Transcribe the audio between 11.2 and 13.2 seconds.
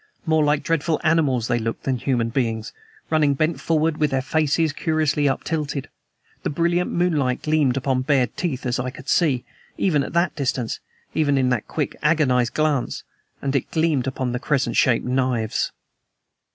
in that quick, agonized glance,